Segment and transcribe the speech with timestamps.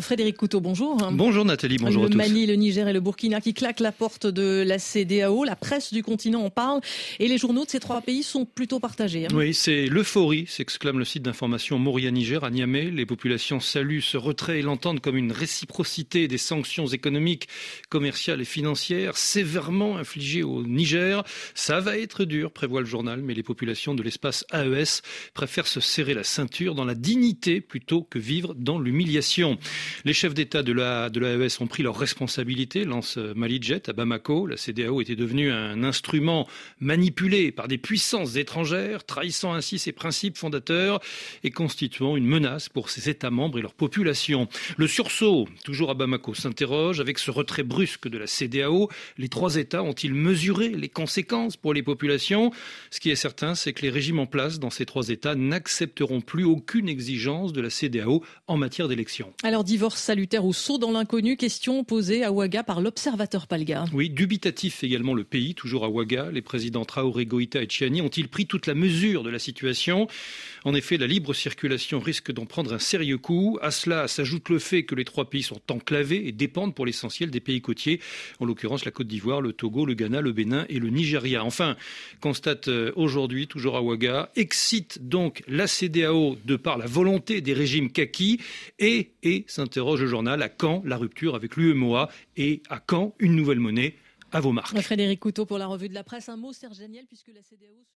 [0.00, 0.96] Frédéric Couteau, bonjour.
[1.12, 2.16] Bonjour Nathalie, bonjour le à tous.
[2.16, 5.44] Mali, le Niger et le Burkina qui claquent la porte de la CDAO.
[5.44, 6.80] La presse du continent en parle
[7.18, 9.26] et les journaux de ces trois pays sont plutôt partagés.
[9.26, 9.34] Hein.
[9.34, 12.90] Oui, c'est l'euphorie, s'exclame le site d'information Moria Niger à Niamey.
[12.90, 17.48] Les populations saluent ce retrait et l'entendent comme une réciprocité des sanctions économiques,
[17.88, 21.24] commerciales et financières sévèrement infligées au Niger.
[21.54, 25.02] Ça va être dur, prévoit le journal, mais les populations de l'espace AES
[25.34, 29.58] préfèrent se serrer la ceinture dans la dignité plutôt que vivre dans l'humiliation.
[30.04, 34.46] Les chefs d'État de la de l'AES ont pris leurs responsabilités, lance Malijet à Bamako.
[34.46, 36.48] La CDAO était devenue un instrument
[36.80, 41.00] manipulé par des puissances étrangères, trahissant ainsi ses principes fondateurs
[41.44, 44.48] et constituant une menace pour ses États membres et leur population.
[44.76, 48.88] Le sursaut, toujours à Bamako, s'interroge avec ce retrait brusque de la CDAO.
[49.18, 52.52] Les trois États ont-ils mesuré les conséquences pour les populations?
[52.90, 56.20] Ce qui est certain, c'est que les régimes en place dans ces trois États n'accepteront
[56.20, 59.32] plus aucune exigence de la CDAO en matière d'élection.
[59.42, 63.86] Alors, divorce salutaire ou saut dans l'inconnu, question posée à Ouaga par l'observateur Palga.
[63.94, 66.30] Oui, dubitatif également le pays, toujours à Ouaga.
[66.30, 70.06] Les présidents Traoré, Goïta et Chiani ont-ils pris toute la mesure de la situation?
[70.66, 73.58] En effet, la libre circulation risque d'en prendre un sérieux coup.
[73.62, 77.30] À cela s'ajoute le fait que les trois pays sont enclavés et dépendent pour l'essentiel
[77.30, 78.00] des pays côtiers,
[78.38, 81.42] en l'occurrence la Côte d'Ivoire, le Togo, le Ghana, le Bénin et le Nigeria.
[81.42, 81.74] Enfin,
[82.20, 87.54] constate euh, aujourd'hui, toujours à Ouaga, excite donc la CDAO de par la volonté des
[87.54, 88.40] régimes kaki
[88.78, 93.36] et, et s'interroge le journal à quand la rupture avec l'UMOA et à quand une
[93.36, 93.94] nouvelle monnaie
[94.32, 94.76] à vos marques?
[94.80, 96.28] Frédéric Couteau pour la revue de la presse.
[96.28, 97.86] Un mot, Serge Daniel, puisque la CDAO...